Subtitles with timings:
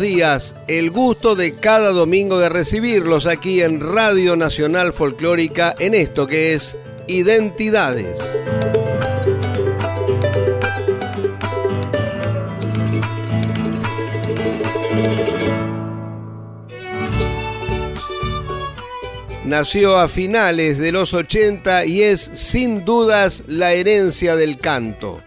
[0.00, 0.54] Días.
[0.66, 6.54] El gusto de cada domingo de recibirlos aquí en Radio Nacional Folclórica en esto que
[6.54, 6.76] es
[7.06, 8.18] Identidades.
[19.48, 25.22] Nació a finales de los 80 y es sin dudas la herencia del canto.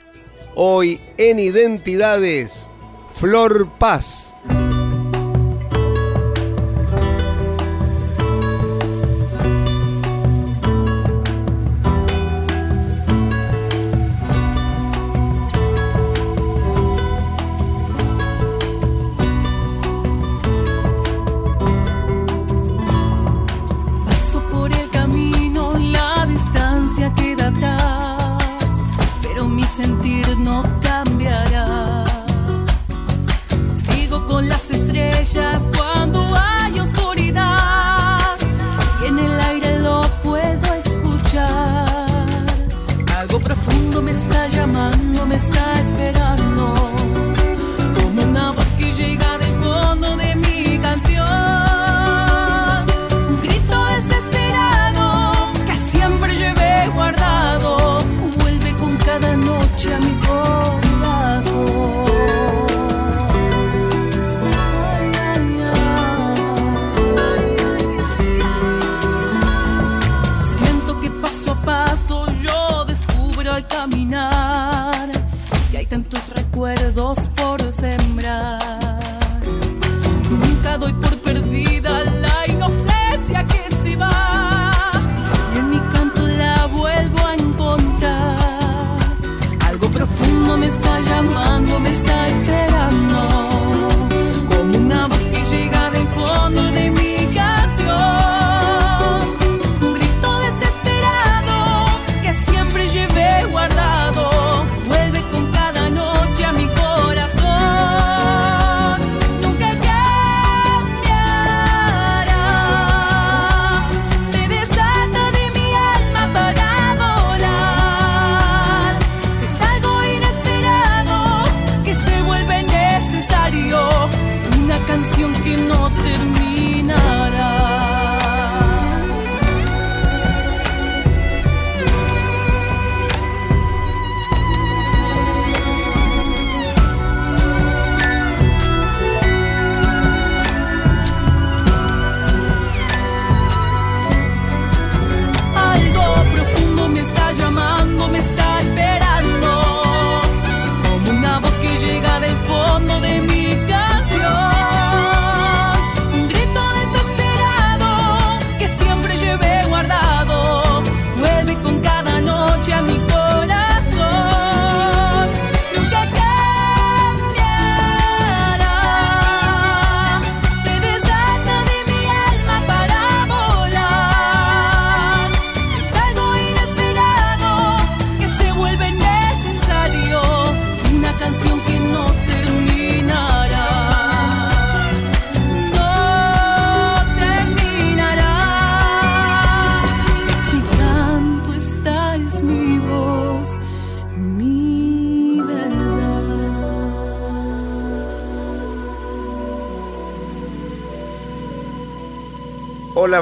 [0.54, 2.68] Hoy en Identidades,
[3.16, 4.31] Flor Paz.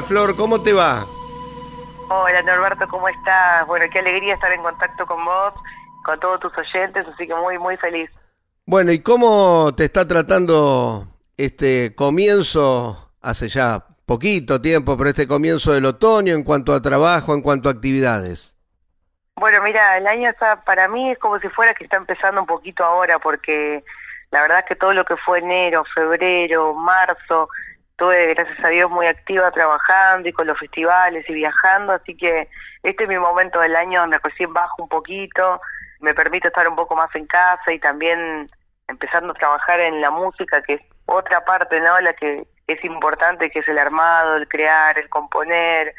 [0.00, 1.04] Hola Flor, ¿cómo te va?
[2.08, 3.66] Hola Norberto, ¿cómo estás?
[3.66, 5.52] Bueno, qué alegría estar en contacto con vos,
[6.06, 8.08] con todos tus oyentes, así que muy, muy feliz.
[8.64, 11.06] Bueno, ¿y cómo te está tratando
[11.36, 17.34] este comienzo, hace ya poquito tiempo, pero este comienzo del otoño en cuanto a trabajo,
[17.34, 18.56] en cuanto a actividades?
[19.36, 22.46] Bueno, mira, el año está, para mí es como si fuera que está empezando un
[22.46, 23.84] poquito ahora, porque
[24.30, 27.50] la verdad es que todo lo que fue enero, febrero, marzo,
[28.00, 32.48] estuve, gracias a Dios, muy activa trabajando y con los festivales y viajando, así que
[32.82, 35.60] este es mi momento del año donde recién bajo un poquito,
[36.00, 38.46] me permite estar un poco más en casa y también
[38.88, 42.00] empezando a trabajar en la música, que es otra parte, ¿no?
[42.00, 45.94] La que es importante, que es el armado, el crear, el componer,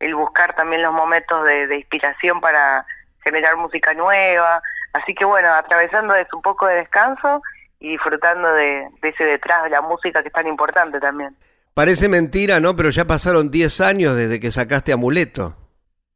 [0.00, 2.84] el buscar también los momentos de, inspiración para
[3.24, 4.60] generar música nueva.
[4.92, 7.40] Así que bueno, atravesando eso un poco de descanso
[7.80, 11.36] y disfrutando de, ese detrás de la música que es tan importante también.
[11.74, 12.74] Parece mentira, ¿no?
[12.74, 15.54] Pero ya pasaron 10 años desde que sacaste Amuleto.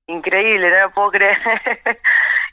[0.06, 1.38] Increíble, no lo puedo creer.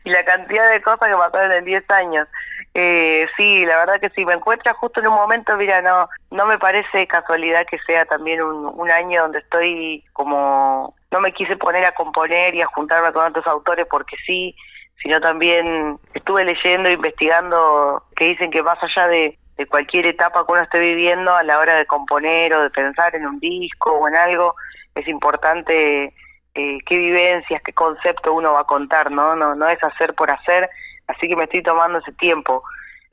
[0.03, 2.27] y la cantidad de cosas que pasaron en 10 años.
[2.73, 6.45] Eh, sí, la verdad que sí, me encuentra justo en un momento, mira, no no
[6.45, 11.57] me parece casualidad que sea también un, un año donde estoy como, no me quise
[11.57, 14.55] poner a componer y a juntarme con otros autores porque sí,
[15.01, 20.51] sino también estuve leyendo, investigando, que dicen que más allá de, de cualquier etapa que
[20.51, 24.07] uno esté viviendo a la hora de componer o de pensar en un disco o
[24.07, 24.55] en algo,
[24.95, 26.13] es importante
[26.55, 29.35] eh, qué vivencias, qué concepto uno va a contar, ¿no?
[29.35, 30.69] No, no es hacer por hacer,
[31.07, 32.63] así que me estoy tomando ese tiempo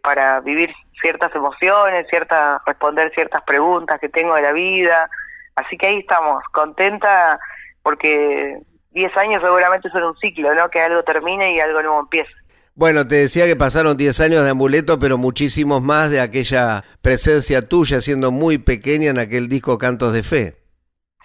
[0.03, 5.11] para vivir ciertas emociones, cierta, responder ciertas preguntas que tengo de la vida,
[5.57, 7.39] así que ahí estamos, contenta
[7.83, 8.59] porque
[8.95, 10.71] 10 años seguramente son un ciclo, ¿no?
[10.71, 12.31] Que algo termine y algo nuevo empiece.
[12.77, 17.69] Bueno, te decía que pasaron 10 años de amuleto, pero muchísimos más de aquella presencia
[17.69, 20.57] tuya siendo muy pequeña en aquel disco Cantos de Fe.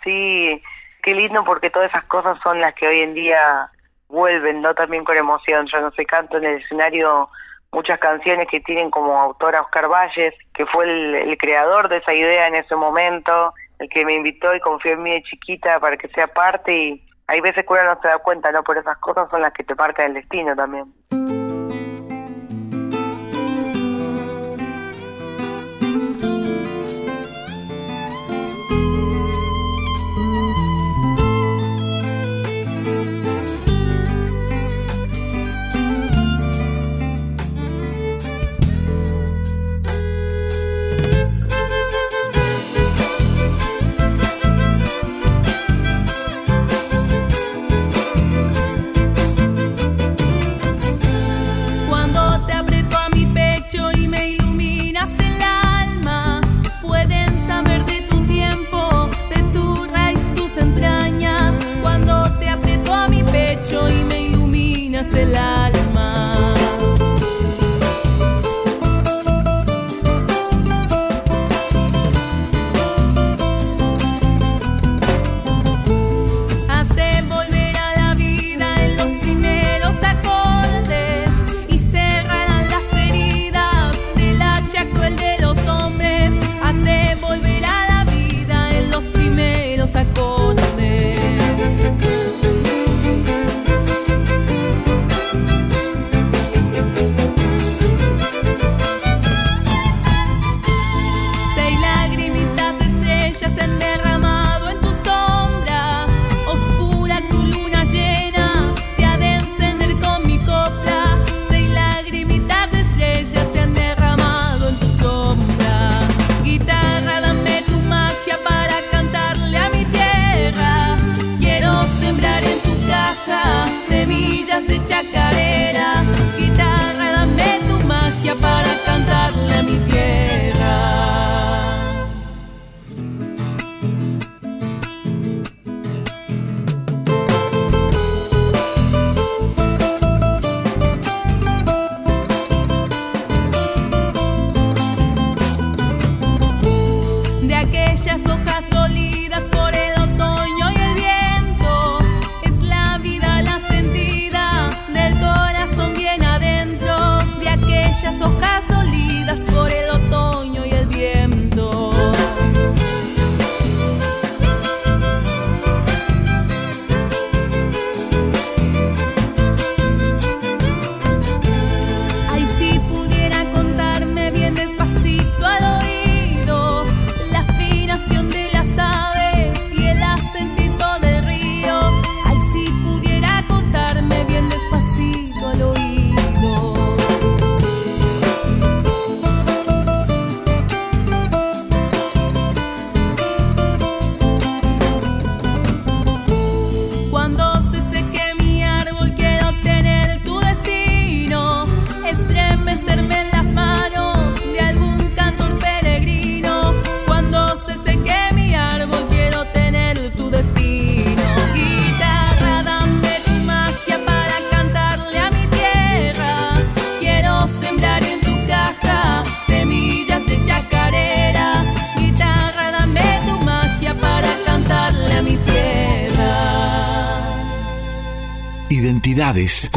[0.04, 0.62] Sí,
[1.02, 3.70] qué lindo porque todas esas cosas son las que hoy en día
[4.08, 4.74] vuelven, ¿no?
[4.74, 5.68] También con emoción.
[5.72, 7.30] Yo no sé, canto en el escenario
[7.72, 12.48] muchas canciones que tienen como autora Oscar Valles, que fue el, creador de esa idea
[12.48, 16.08] en ese momento, el que me invitó y confió en mí de chiquita para que
[16.10, 18.64] sea parte y hay veces que uno no se da cuenta, ¿no?
[18.64, 20.92] Por esas cosas son las que te marcan el destino también.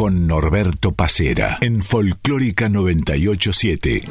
[0.03, 4.03] Con Norberto Pacera en Folclórica 987.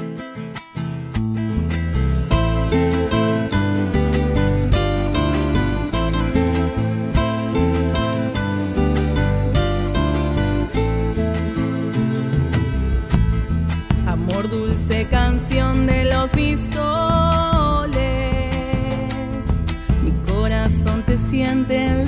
[14.06, 16.72] Amor dulce canción de los mistoles.
[20.02, 22.01] Mi corazón te siente en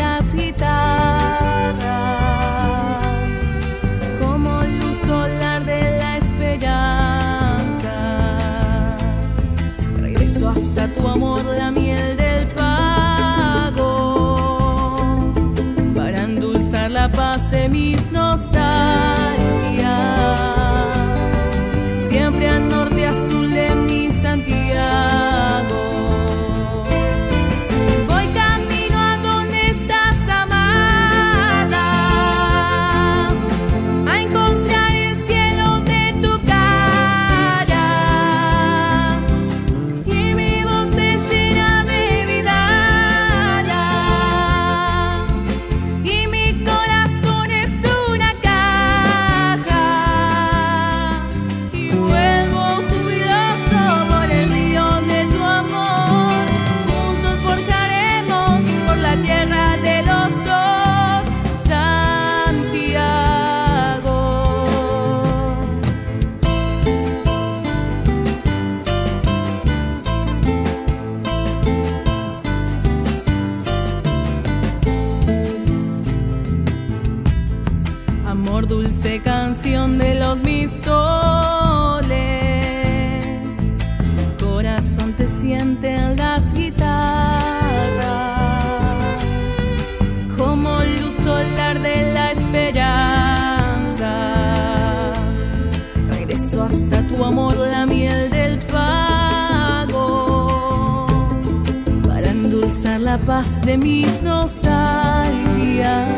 [102.75, 106.09] endulzar la paz de mis nostalgias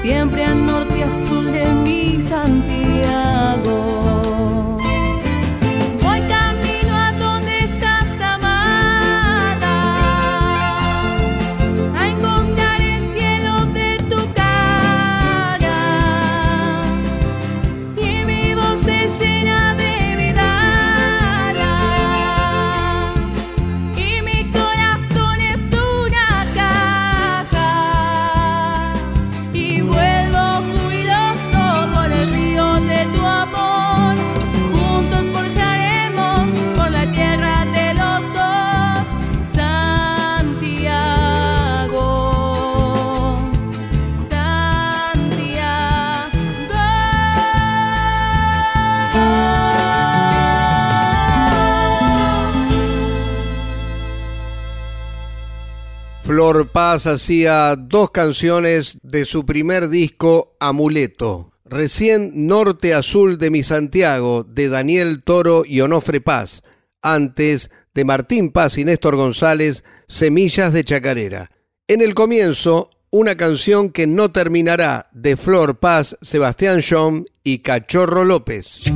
[0.00, 3.93] siempre al norte azul de mi Santiago.
[56.62, 61.52] Paz hacía dos canciones de su primer disco Amuleto.
[61.64, 66.62] Recién Norte Azul de mi Santiago, de Daniel Toro y Onofre Paz.
[67.02, 71.50] Antes de Martín Paz y Néstor González, Semillas de Chacarera.
[71.88, 78.24] En el comienzo, una canción que no terminará de Flor Paz, Sebastián John y Cachorro
[78.24, 78.92] López.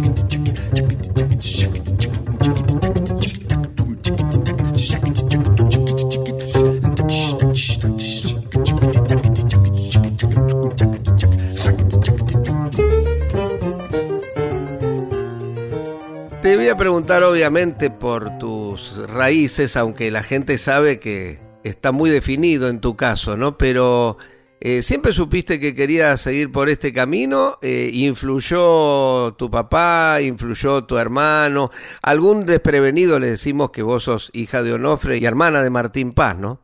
[16.77, 22.97] Preguntar obviamente por tus raíces, aunque la gente sabe que está muy definido en tu
[22.97, 23.57] caso, ¿no?
[23.59, 24.19] Pero
[24.61, 27.59] eh, siempre supiste que querías seguir por este camino.
[27.63, 30.21] Eh, ¿Influyó tu papá?
[30.21, 31.71] ¿Influyó tu hermano?
[32.03, 36.37] Algún desprevenido le decimos que vos sos hija de Onofre y hermana de Martín Paz,
[36.37, 36.61] ¿no?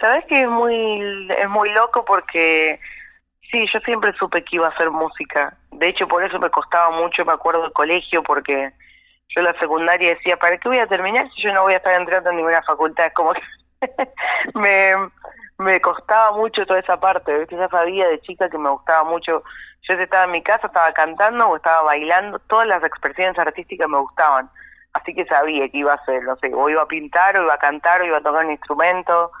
[0.00, 2.78] Sabes que es muy, es muy loco porque
[3.50, 5.56] sí, yo siempre supe que iba a hacer música.
[5.72, 8.72] De hecho, por eso me costaba mucho, me acuerdo del colegio, porque
[9.34, 11.98] yo la secundaria decía, ¿para qué voy a terminar si yo no voy a estar
[12.00, 13.06] entrando en ninguna facultad?
[13.06, 13.40] Es como que
[14.54, 14.94] me,
[15.58, 17.48] me costaba mucho toda esa parte, ¿ves?
[17.50, 19.42] ya sabía de chica que me gustaba mucho.
[19.88, 23.98] Yo estaba en mi casa, estaba cantando o estaba bailando, todas las expresiones artísticas me
[23.98, 24.48] gustaban.
[24.92, 27.54] Así que sabía que iba a hacer, no sé, o iba a pintar, o iba
[27.54, 29.32] a cantar, o iba a tocar un instrumento.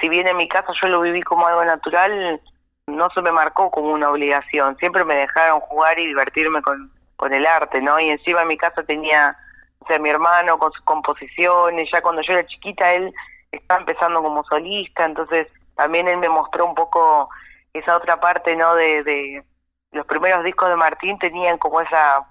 [0.00, 2.40] Si bien en mi casa yo lo viví como algo natural,
[2.86, 4.76] no se me marcó como una obligación.
[4.78, 7.98] Siempre me dejaron jugar y divertirme con, con el arte, ¿no?
[7.98, 9.36] Y encima en mi casa tenía,
[9.80, 13.12] o sea, mi hermano con sus composiciones, ya cuando yo era chiquita él
[13.50, 17.28] estaba empezando como solista, entonces también él me mostró un poco
[17.74, 18.74] esa otra parte, ¿no?
[18.76, 19.44] De,
[19.90, 22.24] los primeros discos de Martín tenían como esa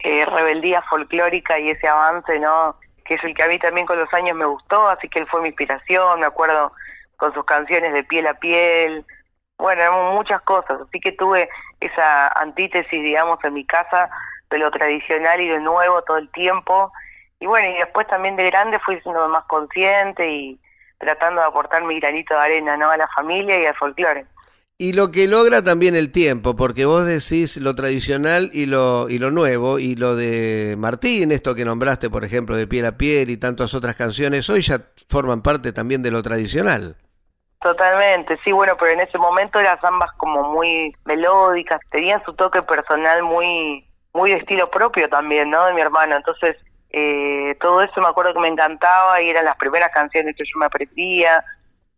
[0.00, 2.76] eh, rebeldía folclórica y ese avance, ¿no?
[3.04, 5.28] Que es el que a mí también con los años me gustó, así que él
[5.28, 6.72] fue mi inspiración, me acuerdo
[7.16, 9.06] con sus canciones de piel a piel,
[9.58, 11.48] bueno, muchas cosas, así que tuve
[11.80, 14.10] esa antítesis, digamos, en mi casa
[14.50, 16.92] de lo tradicional y de nuevo todo el tiempo.
[17.40, 20.58] Y bueno, y después también de grande fui siendo más consciente y
[20.98, 22.88] tratando de aportar mi granito de arena, ¿no?
[22.90, 24.26] A la familia y al folclore.
[24.78, 29.18] Y lo que logra también el tiempo, porque vos decís lo tradicional y lo, y
[29.18, 33.30] lo nuevo, y lo de Martín, esto que nombraste, por ejemplo, de piel a piel
[33.30, 36.96] y tantas otras canciones, hoy ya forman parte también de lo tradicional.
[37.66, 42.62] Totalmente, sí, bueno, pero en ese momento las ambas como muy melódicas, tenían su toque
[42.62, 45.66] personal muy muy de estilo propio también, ¿no?
[45.66, 46.56] De mi hermano, entonces
[46.90, 50.60] eh, todo eso me acuerdo que me encantaba y eran las primeras canciones que yo
[50.60, 51.44] me aprendía.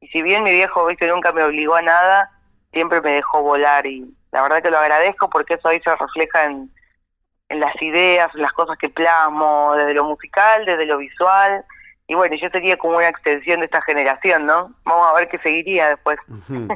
[0.01, 2.31] Y si bien mi viejo, viste, nunca me obligó a nada,
[2.73, 6.47] siempre me dejó volar y la verdad que lo agradezco porque eso ahí se refleja
[6.47, 6.73] en,
[7.51, 11.63] en las ideas, en las cosas que plasmo, desde lo musical, desde lo visual.
[12.09, 14.75] Y bueno, yo sería como una extensión de esta generación, ¿no?
[14.85, 16.19] Vamos a ver qué seguiría después.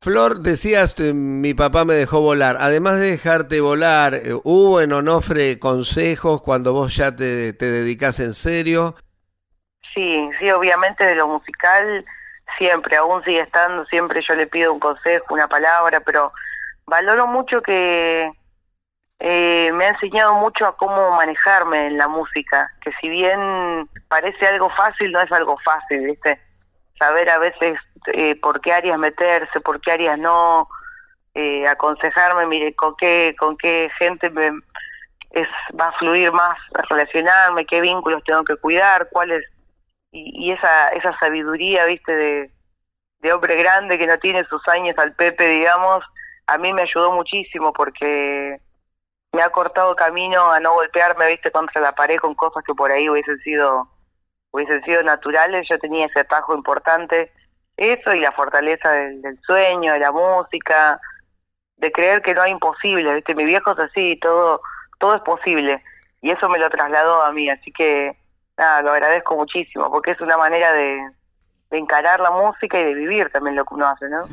[0.00, 2.58] Flor, decías, eh, mi papá me dejó volar.
[2.60, 8.20] Además de dejarte volar, eh, ¿hubo en Onofre consejos cuando vos ya te, te dedicás
[8.20, 8.94] en serio?
[9.94, 12.04] Sí, sí, obviamente de lo musical
[12.58, 16.32] siempre, aún sigue estando, siempre yo le pido un consejo, una palabra, pero
[16.86, 18.30] valoro mucho que
[19.20, 24.46] eh, me ha enseñado mucho a cómo manejarme en la música, que si bien parece
[24.46, 26.40] algo fácil, no es algo fácil, ¿viste?
[26.98, 27.78] Saber a veces
[28.12, 30.68] eh, por qué áreas meterse, por qué áreas no,
[31.34, 34.50] eh, aconsejarme, mire, con qué, con qué gente me,
[35.30, 36.56] es, va a fluir más
[36.90, 39.44] relacionarme, qué vínculos tengo que cuidar, cuáles,
[40.10, 42.50] y, y esa, esa sabiduría, viste, de,
[43.20, 46.04] de hombre grande que no tiene sus años al Pepe, digamos,
[46.46, 48.60] a mí me ayudó muchísimo porque
[49.34, 52.90] me ha cortado camino a no golpearme, viste, contra la pared con cosas que por
[52.90, 53.88] ahí hubiesen sido,
[54.52, 57.32] hubiesen sido naturales, yo tenía ese atajo importante
[57.76, 61.00] eso y la fortaleza del, sueño, de la música,
[61.76, 63.34] de creer que no hay imposible, ¿viste?
[63.34, 64.60] Mi viejo es así, todo,
[64.98, 65.82] todo es posible.
[66.20, 68.16] Y eso me lo trasladó a mí, así que
[68.56, 71.00] nada, lo agradezco muchísimo, porque es una manera de,
[71.70, 74.24] de encarar la música y de vivir también lo que uno hace, ¿no?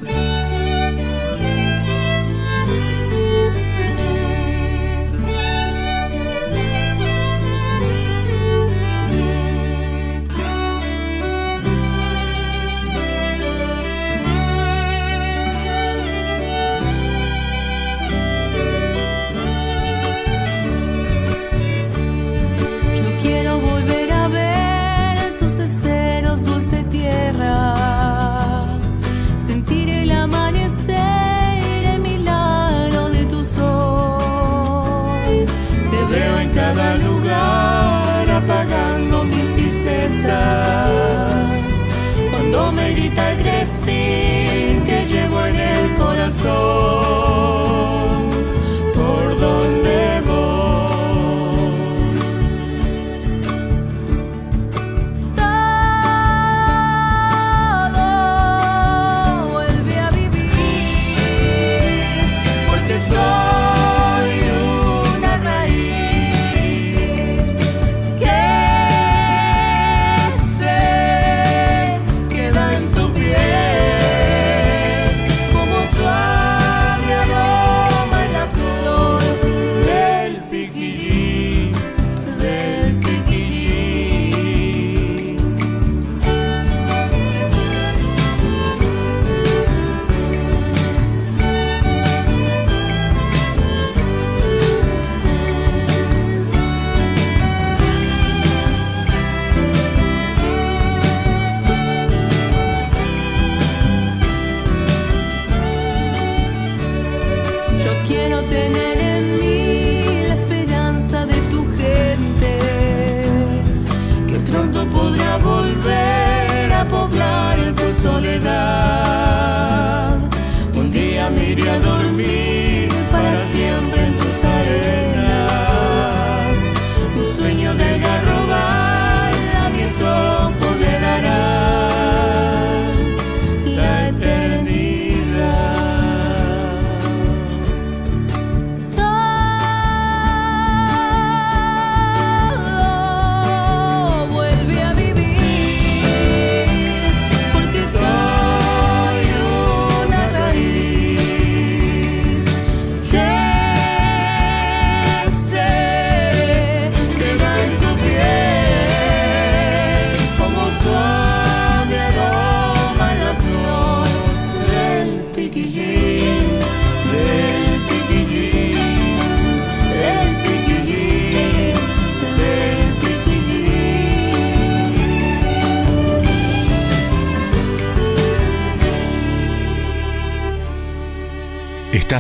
[108.42, 108.81] no tener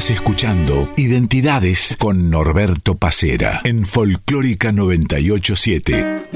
[0.09, 6.30] Escuchando Identidades con Norberto Pacera en Folclórica 987.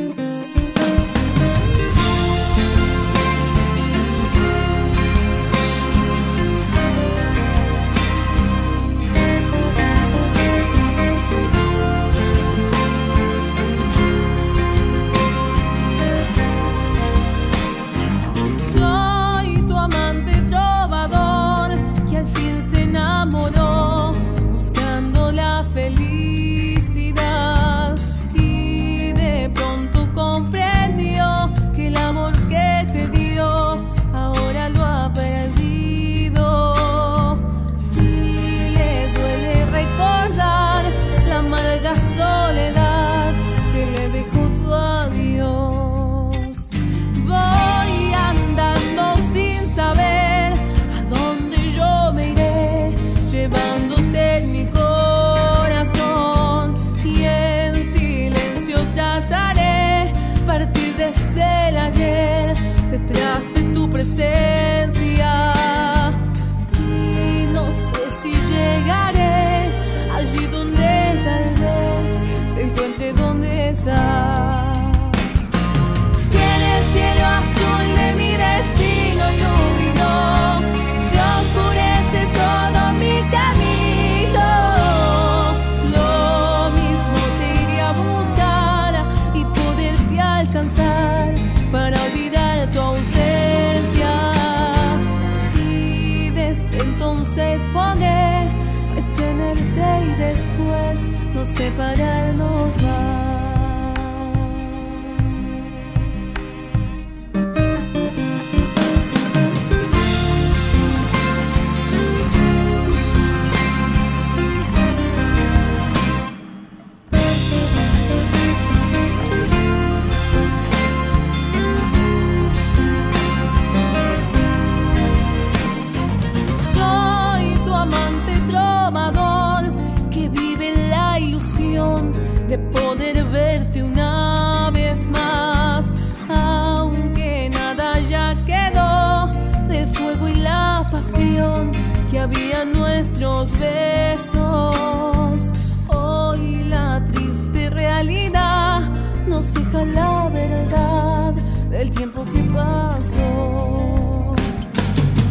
[132.48, 135.86] de poder verte una vez más,
[136.30, 139.32] aunque nada ya quedó
[139.68, 141.72] del fuego y la pasión
[142.12, 145.52] que había en nuestros besos.
[145.88, 148.82] Hoy la triste realidad
[149.28, 151.34] nos deja la verdad
[151.72, 154.36] del tiempo que pasó.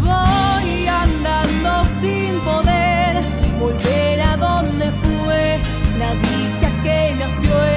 [0.02, 3.22] Voy andando sin poder
[3.60, 5.58] volver a donde fue
[5.98, 6.33] la vida
[6.84, 7.73] que nació en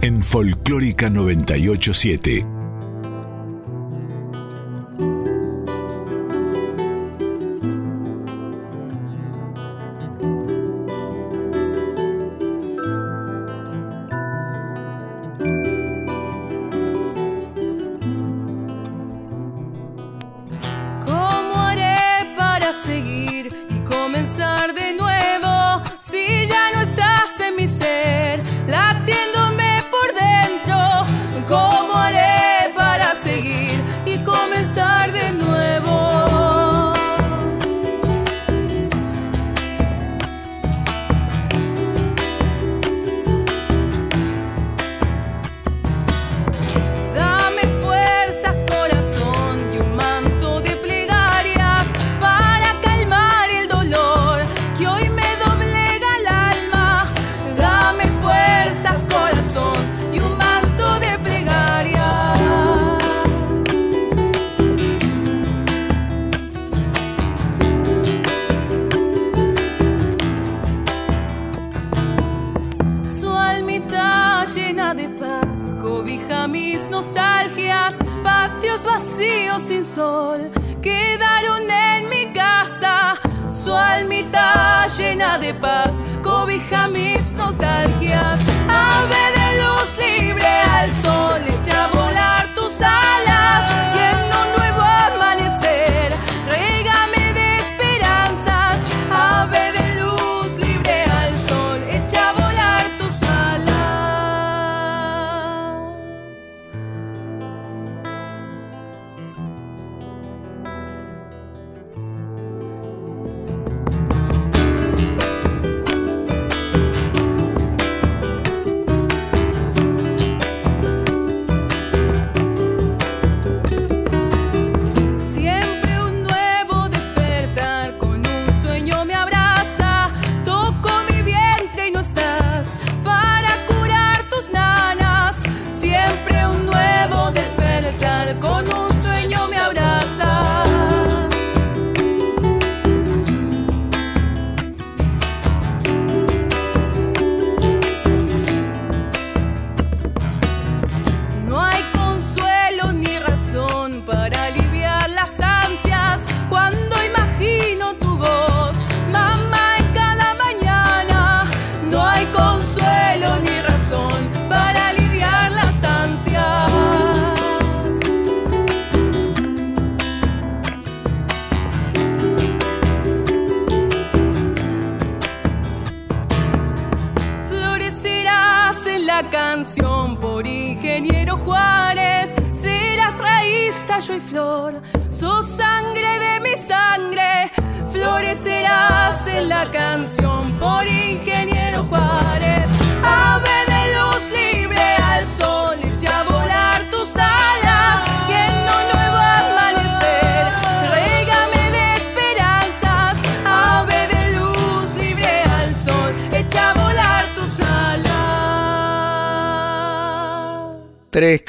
[0.00, 2.61] en Folclórica 987.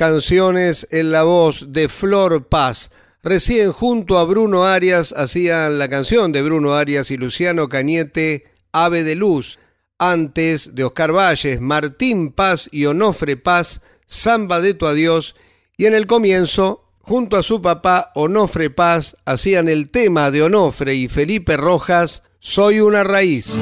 [0.03, 2.91] Canciones en la voz de Flor Paz.
[3.23, 9.05] Recién junto a Bruno Arias hacían la canción de Bruno Arias y Luciano Cañete, Ave
[9.05, 9.59] de Luz.
[9.97, 15.35] Antes de Oscar Valles, Martín Paz y Onofre Paz, Samba de tu Adiós.
[15.77, 20.95] Y en el comienzo, junto a su papá Onofre Paz, hacían el tema de Onofre
[20.95, 23.53] y Felipe Rojas, Soy una raíz.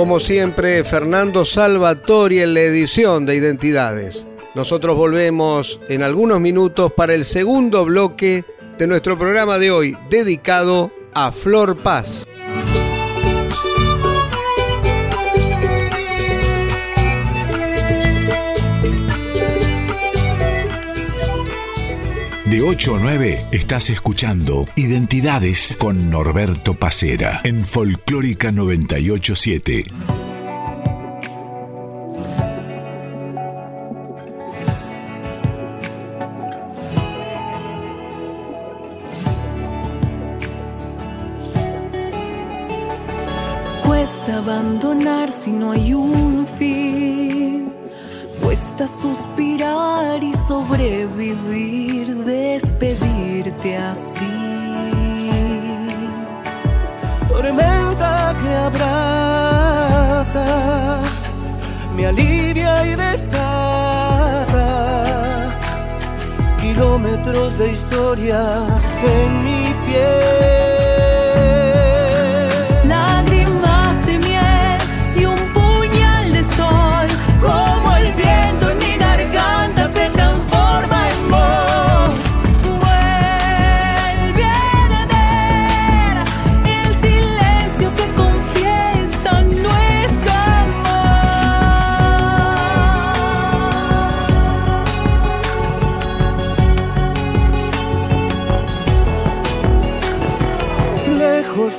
[0.00, 4.24] Como siempre, Fernando Salvatori en la edición de Identidades.
[4.54, 8.46] Nosotros volvemos en algunos minutos para el segundo bloque
[8.78, 12.26] de nuestro programa de hoy, dedicado a Flor Paz.
[22.50, 29.84] De 8 a 9 estás escuchando Identidades con Norberto Pacera en Folclórica 987.
[43.86, 46.29] Cuesta abandonar si no hay un.
[48.80, 54.24] Cuesta suspirar y sobrevivir, despedirte así.
[57.28, 60.46] tormenta que abraza,
[61.94, 64.48] me alivia y desarra
[66.58, 70.69] kilómetros de historias en mi piel.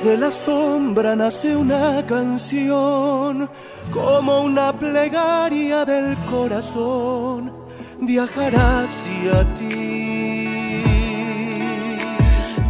[0.00, 3.48] De la sombra nace una canción,
[3.92, 7.52] como una plegaria del corazón,
[8.00, 10.82] viajará hacia ti.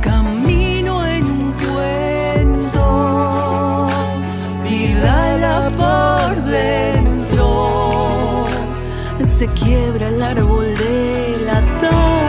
[0.02, 3.86] Camino en un cuento,
[4.62, 8.44] pídala por dentro.
[9.24, 12.21] Se quiebra el árbol del atardecer.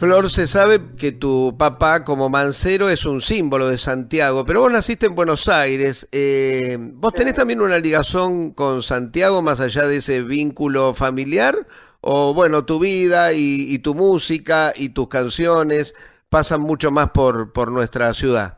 [0.00, 4.72] Flor, se sabe que tu papá como mancero es un símbolo de Santiago, pero vos
[4.72, 6.08] naciste en Buenos Aires.
[6.10, 11.54] Eh, ¿Vos tenés también una ligación con Santiago más allá de ese vínculo familiar?
[12.00, 15.94] ¿O bueno, tu vida y, tu música y tus canciones
[16.30, 18.56] pasan mucho más por, por nuestra ciudad?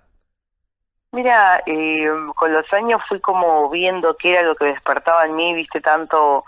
[1.10, 5.54] Mira, eh, con los años fui como viendo qué era lo que despertaba en mí,
[5.54, 6.44] viste, tanto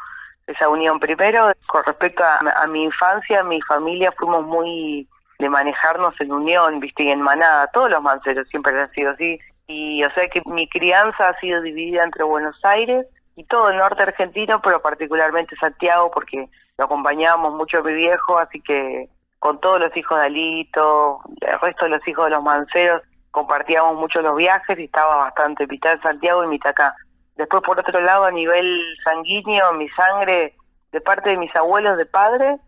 [0.47, 1.01] esa unión.
[1.01, 7.05] Primero, con respecto a, mi infancia, mi familia fuimos muy de manejarnos en unión, viste,
[7.05, 7.67] y en manada.
[7.69, 9.39] Todos los manceros siempre han sido así.
[9.67, 13.79] Y o sea que mi crianza ha sido dividida entre Buenos Aires y todo el
[13.79, 19.61] norte argentino, pero particularmente Santiago, porque lo acompañábamos mucho a mi viejo, así que con
[19.61, 24.23] todos los hijos de Alito, el resto de los hijos de los manceros, compartíamos mucho
[24.23, 26.95] los viajes y estaba bastante mitad en Santiago y mitad acá.
[27.37, 30.55] Después, por otro lado, a nivel sanguíneo, mi sangre,
[30.93, 32.59] de parte de mis abuelos de padre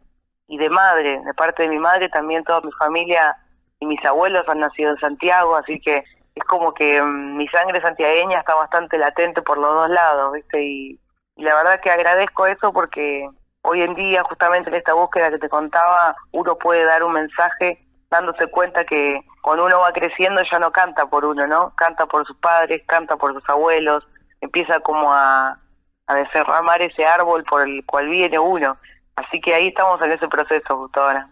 [0.48, 3.36] y de madre, de parte de mi madre también toda mi familia
[3.78, 6.02] y mis abuelos han nacido en Santiago, así que
[6.34, 10.62] es como que mm, mi sangre santiagueña está bastante latente por los dos lados, ¿viste?
[10.62, 11.00] Y,
[11.36, 13.28] y la verdad que agradezco eso porque
[13.62, 17.84] hoy en día, justamente en esta búsqueda que te contaba, uno puede dar un mensaje
[18.10, 21.72] dándose cuenta que cuando uno va creciendo ya no canta por uno, ¿no?
[21.76, 24.06] Canta por sus padres, canta por sus abuelos,
[24.46, 25.58] empieza como a,
[26.06, 28.76] a desarramar ese árbol por el cual viene uno.
[29.16, 31.28] Así que ahí estamos en ese proceso justo ahora.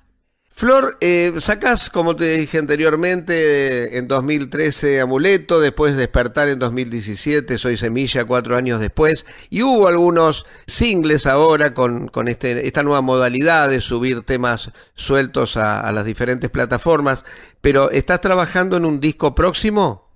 [0.56, 7.76] Flor, eh, sacás, como te dije anteriormente, en 2013 Amuleto, después Despertar en 2017, Soy
[7.76, 13.68] Semilla cuatro años después, y hubo algunos singles ahora con, con este, esta nueva modalidad
[13.68, 17.24] de subir temas sueltos a, a las diferentes plataformas,
[17.60, 20.08] pero ¿estás trabajando en un disco próximo?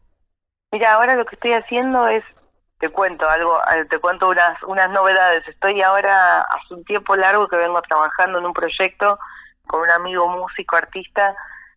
[0.70, 2.22] Mira, ahora lo que estoy haciendo es
[2.78, 5.46] te cuento algo, eh, te cuento unas, unas novedades.
[5.48, 9.18] Estoy ahora, hace un tiempo largo que vengo trabajando en un proyecto
[9.66, 11.34] con un amigo músico, artista,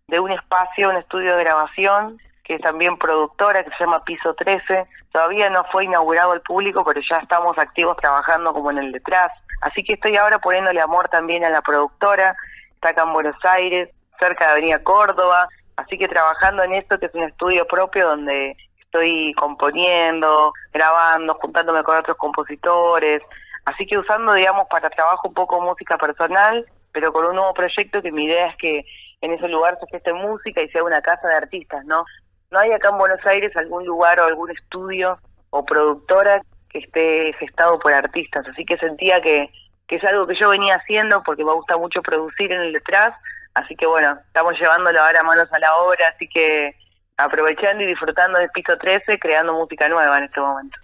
[0.07, 4.33] de un espacio, un estudio de grabación, que es también productora, que se llama Piso
[4.33, 4.87] 13.
[5.11, 9.31] Todavía no fue inaugurado al público, pero ya estamos activos trabajando como en el detrás.
[9.61, 12.35] Así que estoy ahora poniéndole amor también a la productora,
[12.75, 13.89] está acá en Buenos Aires,
[14.19, 15.47] cerca de Avenida Córdoba,
[15.77, 18.55] así que trabajando en esto, que es un estudio propio donde
[18.91, 23.21] estoy componiendo, grabando, juntándome con otros compositores,
[23.63, 28.01] así que usando, digamos, para trabajo un poco música personal, pero con un nuevo proyecto
[28.01, 28.85] que mi idea es que
[29.21, 32.03] en ese lugar se geste música y sea una casa de artistas, ¿no?
[32.49, 35.17] No hay acá en Buenos Aires algún lugar o algún estudio
[35.51, 39.49] o productora que esté gestado por artistas, así que sentía que,
[39.87, 43.13] que es algo que yo venía haciendo porque me gusta mucho producir en el detrás,
[43.53, 46.75] así que bueno, estamos llevándolo ahora manos a la obra, así que
[47.17, 50.77] aprovechando y disfrutando del piso 13, creando música nueva en este momento.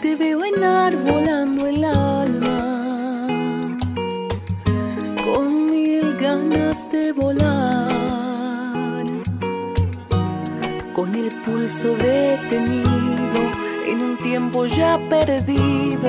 [0.00, 0.38] Te veo
[1.04, 3.66] volando el alma,
[5.24, 9.04] con mil ganas de volar,
[10.92, 13.03] con el pulso detenido
[14.24, 16.08] tiempo ya perdido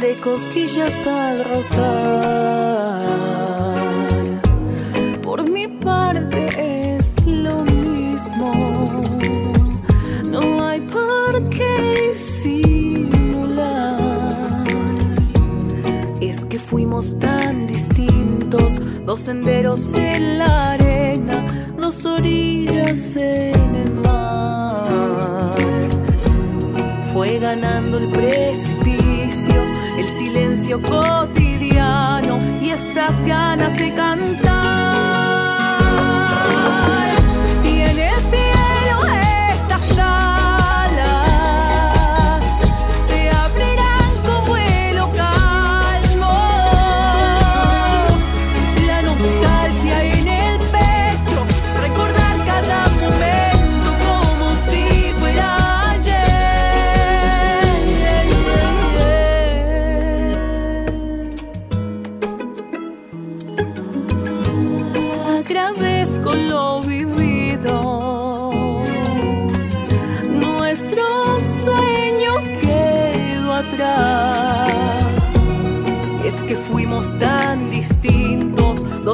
[0.00, 3.02] de cosquillas al rozar.
[5.20, 6.46] Por mi parte
[6.94, 8.52] es lo mismo,
[10.30, 13.98] no hay por qué simular.
[16.20, 25.05] Es que fuimos tan distintos, dos senderos en la arena, dos orillas en el fue
[27.46, 29.62] ganando el precipicio,
[29.98, 35.45] el silencio cotidiano y estas ganas de cantar.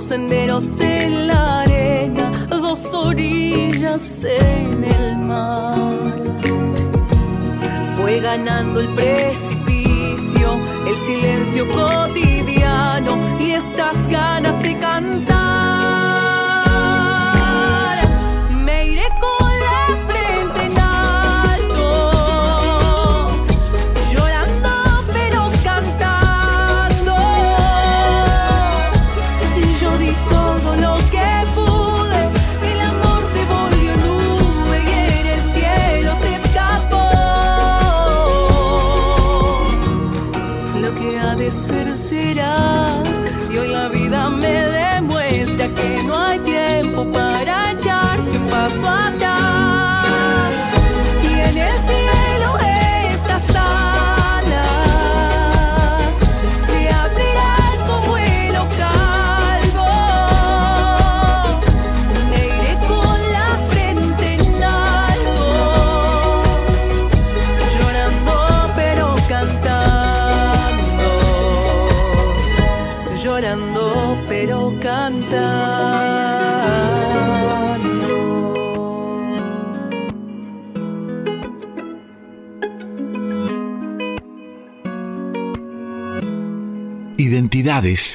[0.02, 5.98] Senderos en la arena, dos orillas en el mar.
[7.96, 15.41] Fue ganando el precipicio, el silencio cotidiano y estas ganas de cantar.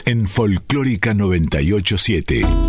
[0.05, 2.66] En Folclórica 987.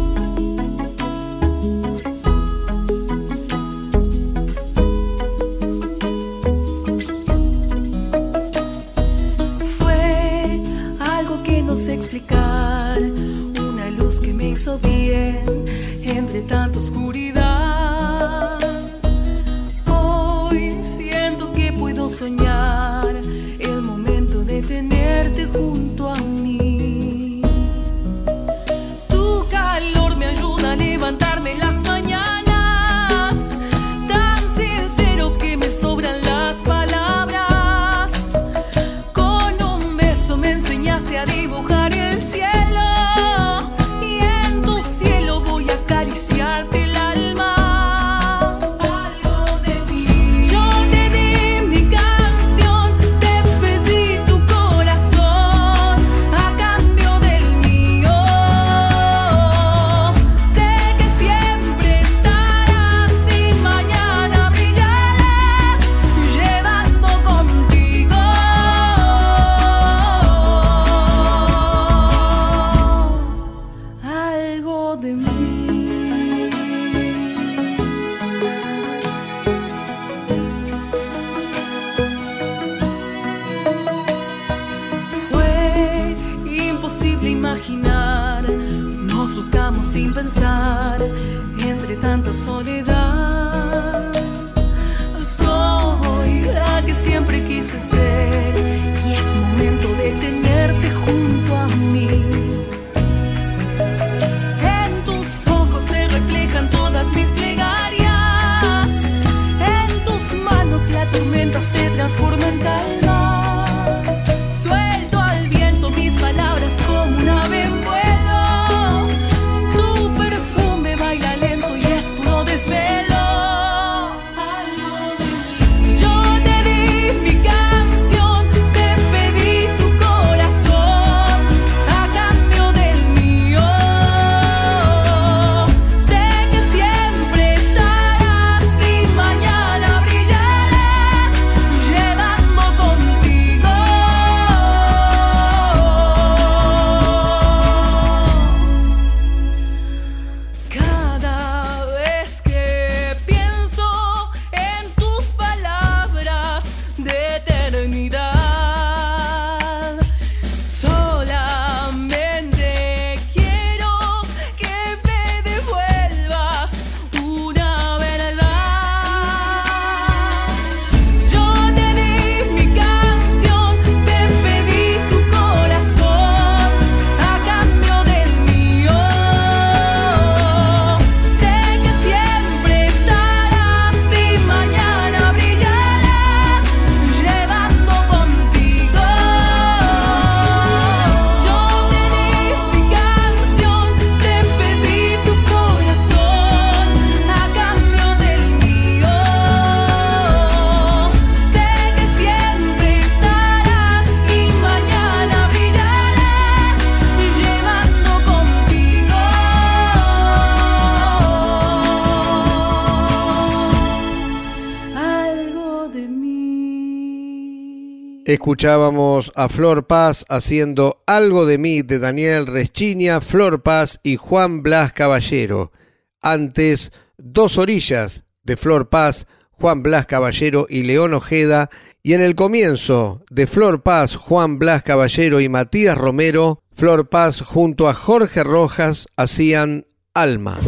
[218.28, 224.62] Escuchábamos a Flor Paz haciendo Algo de mí de Daniel Reschiña, Flor Paz y Juan
[224.62, 225.72] Blas Caballero.
[226.20, 231.70] Antes, Dos Orillas de Flor Paz, Juan Blas Caballero y León Ojeda.
[232.02, 237.40] Y en el comienzo de Flor Paz, Juan Blas Caballero y Matías Romero, Flor Paz
[237.40, 240.58] junto a Jorge Rojas hacían Alma.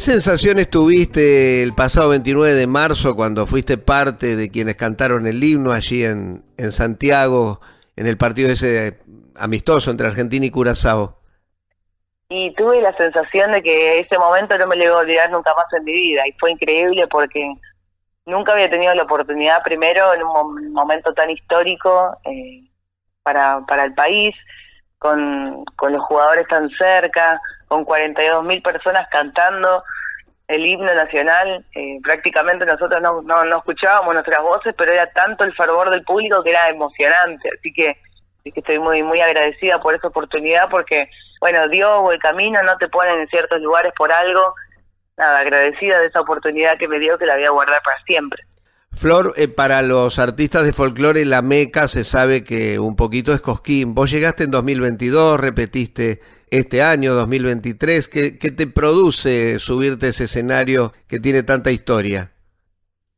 [0.00, 5.44] ¿Qué sensaciones tuviste el pasado 29 de marzo cuando fuiste parte de quienes cantaron el
[5.44, 7.60] himno allí en, en Santiago,
[7.96, 8.98] en el partido ese
[9.36, 11.18] amistoso entre Argentina y Curazao?
[12.30, 15.52] Y tuve la sensación de que ese momento no me lo iba a olvidar nunca
[15.54, 16.26] más en mi vida.
[16.26, 17.52] Y fue increíble porque
[18.24, 22.62] nunca había tenido la oportunidad, primero, en un mom- momento tan histórico eh,
[23.22, 24.34] para, para el país,
[24.96, 27.38] con, con los jugadores tan cerca,
[27.70, 29.84] con 42 mil personas cantando.
[30.48, 35.44] el himno nacional, eh, prácticamente nosotros no, no, no, escuchábamos nuestras voces, pero era tanto
[35.44, 37.96] el fervor del público que era emocionante, así que,
[38.42, 41.08] que estoy muy muy agradecida por esa oportunidad porque,
[41.40, 44.52] bueno, Dios o el camino no te ponen en ciertos lugares por algo,
[45.16, 48.42] nada, agradecida de esa oportunidad que me dio que la voy a guardar para siempre.
[48.90, 53.40] Flor, eh, para los artistas de folclore, la meca se sabe que un poquito es
[53.40, 53.94] Cosquín.
[53.94, 58.08] Vos llegaste en 2022, repetiste este año 2023?
[58.08, 62.30] ¿Qué, qué te produce subirte a ese escenario que tiene tanta historia?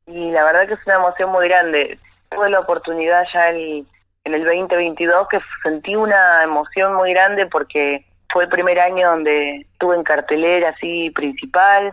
[0.07, 1.99] Y la verdad que es una emoción muy grande.
[2.31, 3.87] Tuve la oportunidad ya en,
[4.25, 9.67] en el 2022 que sentí una emoción muy grande porque fue el primer año donde
[9.73, 11.93] estuve en cartelera así principal,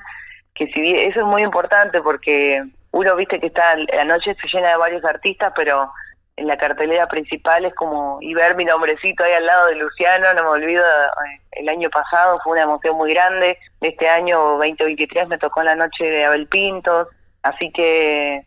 [0.55, 4.69] que si eso es muy importante porque uno viste que está la noche se llena
[4.69, 5.91] de varios artistas, pero
[6.39, 10.33] en la cartelera principal es como y ver mi nombrecito ahí al lado de Luciano,
[10.33, 15.27] no me olvido, eh, el año pasado fue una emoción muy grande, este año 2023
[15.27, 17.09] me tocó la noche de Abel Pintos,
[17.43, 18.45] así que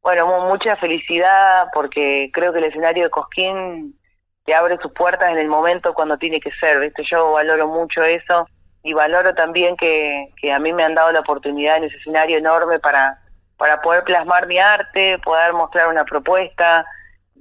[0.00, 3.98] bueno, mucha felicidad porque creo que el escenario de Cosquín
[4.44, 7.02] te abre sus puertas en el momento cuando tiene que ser, ¿viste?
[7.10, 8.46] Yo valoro mucho eso
[8.82, 12.36] y valoro también que, que a mí me han dado la oportunidad en ese escenario
[12.36, 13.18] enorme para,
[13.56, 16.84] para poder plasmar mi arte, poder mostrar una propuesta,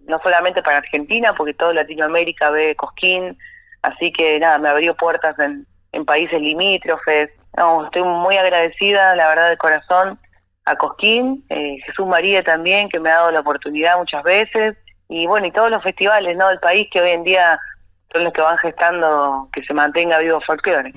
[0.07, 3.37] no solamente para Argentina, porque toda Latinoamérica ve Cosquín,
[3.81, 5.65] así que nada, me abrió puertas en,
[6.05, 7.29] países limítrofes.
[7.55, 10.19] No, estoy muy agradecida, la verdad, de corazón,
[10.65, 14.75] a Cosquín, eh, Jesús María también, que me ha dado la oportunidad muchas veces,
[15.07, 16.47] y bueno, y todos los festivales ¿no?
[16.47, 17.59] del país que hoy en día
[18.11, 20.91] son los que van gestando que se mantenga vivo folclore.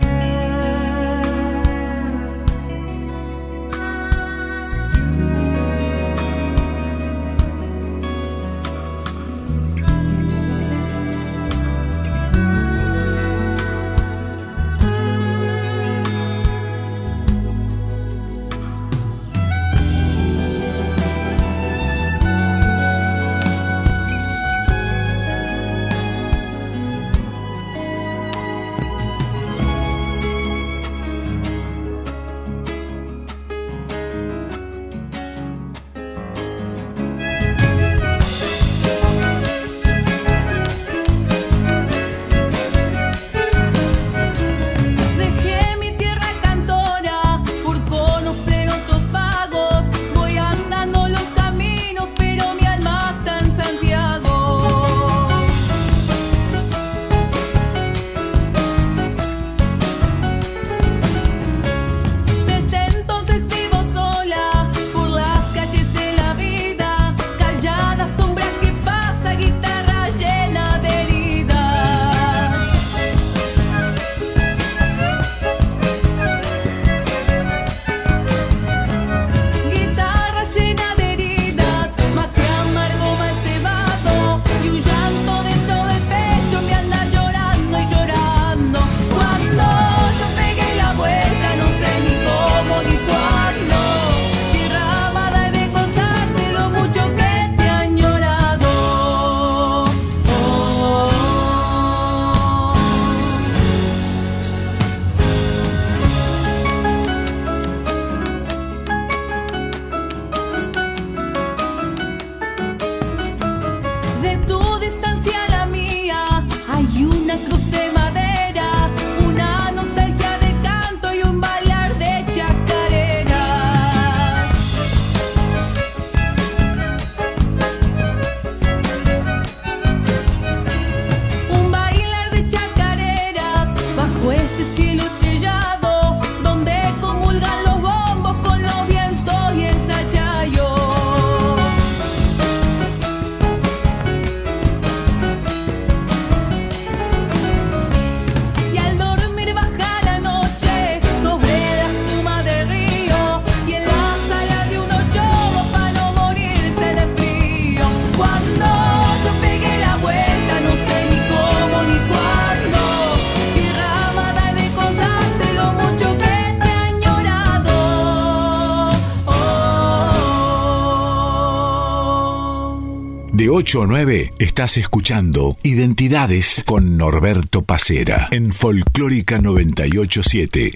[173.59, 180.74] 8 a 9 estás escuchando Identidades con Norberto Pacera en Folclórica 987.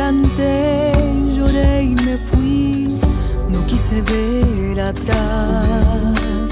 [0.00, 0.92] canté,
[1.36, 2.39] lloré y me fui,
[3.90, 6.50] quise ver atrás.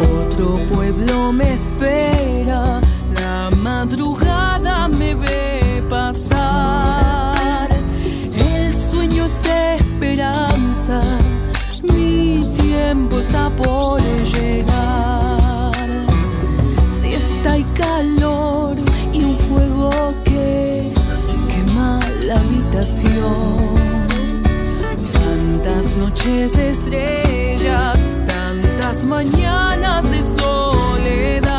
[0.00, 2.80] Otro pueblo me espera,
[3.20, 7.68] la madrugada me ve pasar.
[8.36, 11.02] El sueño es esperanza,
[11.82, 15.72] mi tiempo está por llegar.
[16.98, 18.76] Si está hay calor
[19.12, 20.90] y un fuego que
[21.48, 23.81] quema la habitación.
[25.96, 31.58] Noches de estrellas, tantas mañanas de soledad,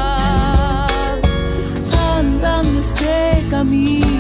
[2.18, 4.13] andando este camino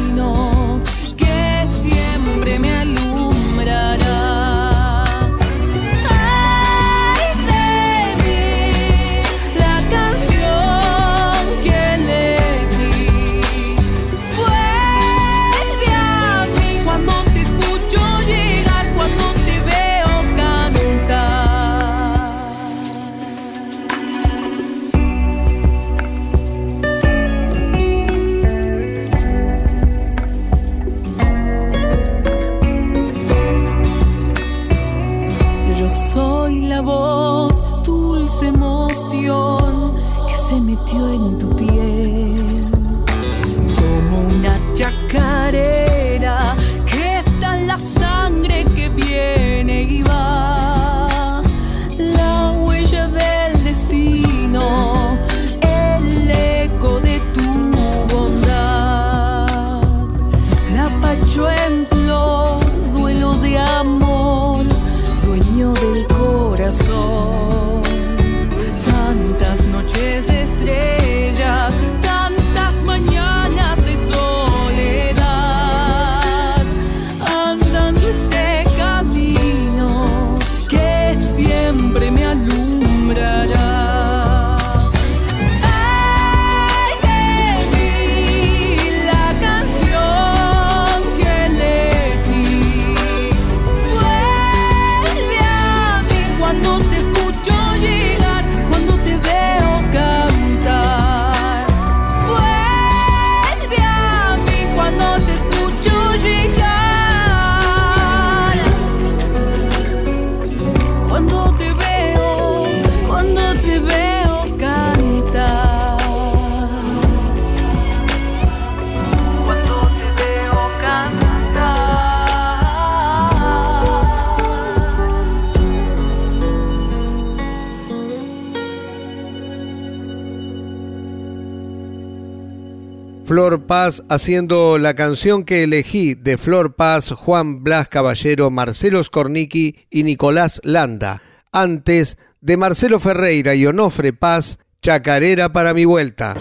[134.14, 140.61] haciendo la canción que elegí de Flor Paz, Juan Blas Caballero, Marcelo Scornicki y Nicolás
[140.64, 141.22] Landa.
[141.51, 146.36] Antes de Marcelo Ferreira y Onofre Paz, Chacarera para mi vuelta.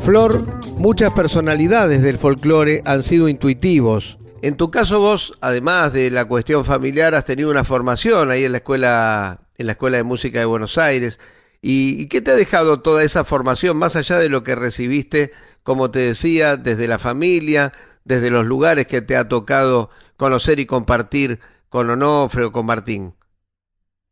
[0.00, 0.44] Flor,
[0.76, 4.18] muchas personalidades del folclore han sido intuitivos.
[4.42, 8.52] En tu caso vos, además de la cuestión familiar, has tenido una formación ahí en
[8.52, 11.20] la escuela, en la escuela de música de Buenos Aires.
[11.62, 15.32] ¿Y, y qué te ha dejado toda esa formación, más allá de lo que recibiste,
[15.62, 17.72] como te decía, desde la familia,
[18.04, 23.14] desde los lugares que te ha tocado conocer y compartir con Onofre o con Martín?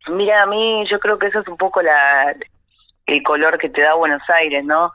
[0.09, 2.35] Mira, a mí yo creo que eso es un poco la
[3.07, 4.93] el color que te da Buenos Aires, ¿no?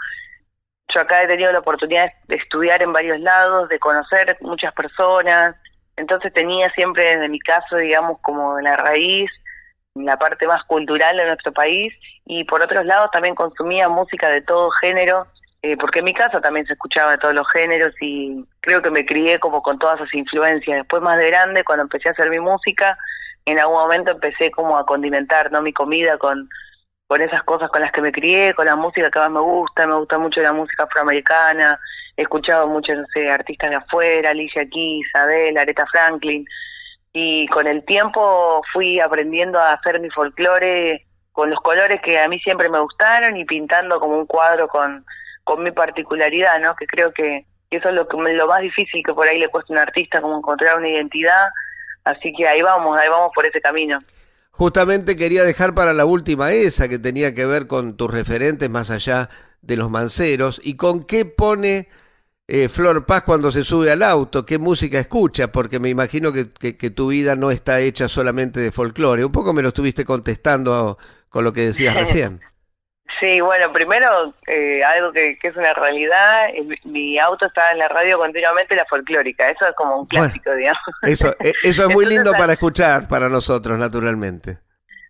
[0.93, 5.55] Yo acá he tenido la oportunidad de estudiar en varios lados, de conocer muchas personas,
[5.95, 9.29] entonces tenía siempre desde mi caso, digamos, como la raíz,
[10.05, 11.93] la parte más cultural de nuestro país,
[12.25, 15.27] y por otros lados también consumía música de todo género,
[15.61, 18.91] eh, porque en mi casa también se escuchaba de todos los géneros y creo que
[18.91, 20.77] me crié como con todas esas influencias.
[20.77, 22.97] Después más de grande, cuando empecé a hacer mi música,
[23.45, 26.49] en algún momento empecé como a condimentar no mi comida con
[27.07, 29.87] con esas cosas con las que me crié, con la música que más me gusta,
[29.87, 31.79] me gusta mucho la música afroamericana,
[32.17, 36.45] he escuchado muchos, no sé, artistas de afuera, Alicia Keys, Adele, Aretha Franklin,
[37.19, 42.27] y con el tiempo fui aprendiendo a hacer mi folclore con los colores que a
[42.27, 45.03] mí siempre me gustaron y pintando como un cuadro con,
[45.43, 46.75] con mi particularidad, ¿no?
[46.75, 49.73] Que creo que eso es lo, que, lo más difícil que por ahí le cuesta
[49.73, 51.47] a un artista, como encontrar una identidad,
[52.03, 53.97] así que ahí vamos, ahí vamos por ese camino.
[54.51, 58.91] Justamente quería dejar para la última esa que tenía que ver con tus referentes más
[58.91, 59.29] allá
[59.63, 61.87] de los manceros y con qué pone
[62.47, 66.51] eh, Flor Paz cuando se sube al auto, qué música escucha, porque me imagino que,
[66.53, 69.25] que, que tu vida no está hecha solamente de folclore.
[69.25, 70.97] Un poco me lo estuviste contestando
[71.29, 72.41] con lo que decías recién.
[73.19, 76.49] Sí, bueno, primero, eh, algo que, es una realidad,
[76.83, 80.81] mi auto está en la radio continuamente, la folclórica, eso es como un clásico, digamos.
[81.01, 84.59] Eso, eh, eso es muy lindo para escuchar para nosotros, naturalmente.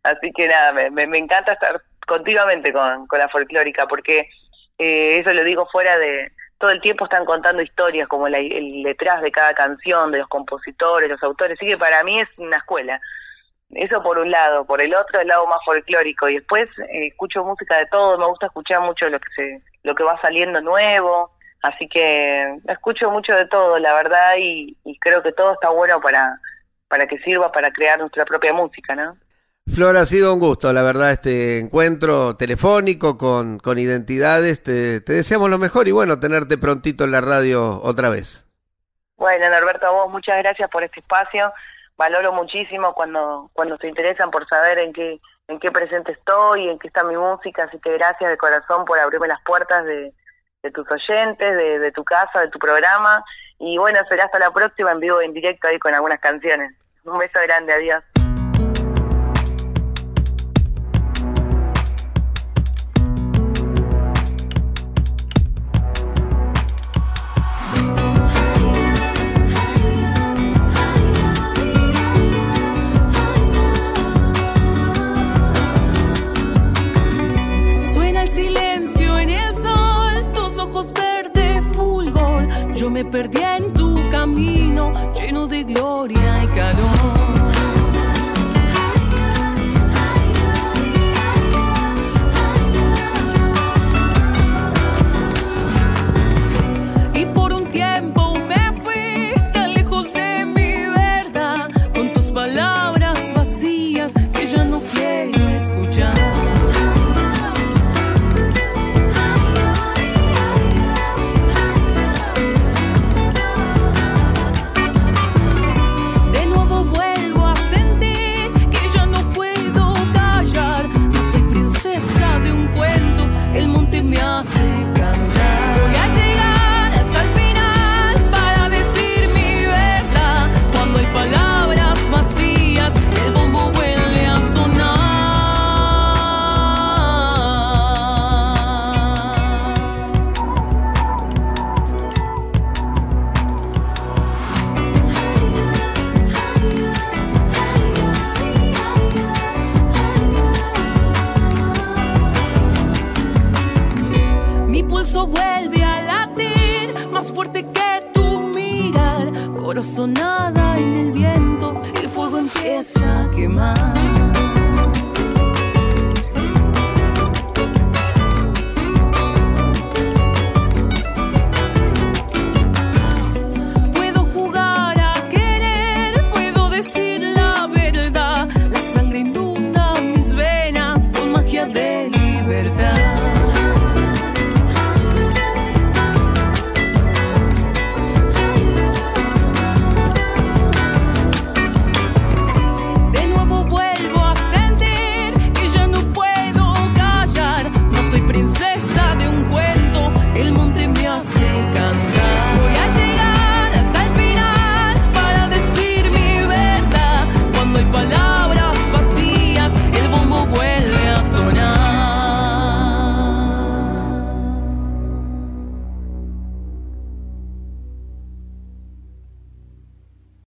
[0.04, 4.30] Así que nada, me, me, encanta estar continuamente con, con la folclórica, porque
[4.78, 6.32] eh, eso lo digo fuera de...
[6.60, 10.28] Todo el tiempo están contando historias, como la, el detrás de cada canción, de los
[10.28, 13.00] compositores, los autores, así que para mí es una escuela.
[13.72, 16.30] Eso por un lado, por el otro el lado más folclórico.
[16.30, 19.96] Y después eh, escucho música de todo, me gusta escuchar mucho lo que se lo
[19.96, 21.32] que va saliendo nuevo,
[21.62, 24.36] así que escucho mucho de todo, la verdad.
[24.38, 26.40] Y, creo que todo está bueno para
[26.88, 29.18] para que sirva para crear nuestra propia música, ¿no?
[29.74, 34.64] Flor, ha sido un gusto, la verdad, este encuentro telefónico con, con identidades.
[34.64, 38.46] Te, te deseamos lo mejor y bueno, tenerte prontito en la radio otra vez.
[39.18, 41.52] Bueno, Norberto, a vos muchas gracias por este espacio
[41.98, 46.78] valoro muchísimo cuando cuando se interesan por saber en qué en qué presente estoy, en
[46.78, 50.14] qué está mi música, así que gracias de corazón por abrirme las puertas de,
[50.74, 53.24] tus oyentes, de, de tu casa, de tu programa
[53.58, 56.74] y bueno, será hasta la próxima en vivo en directo ahí con algunas canciones.
[57.06, 58.04] Un beso grande, adiós.
[82.98, 87.17] Me perdí en tu camino lleno de gloria y calor.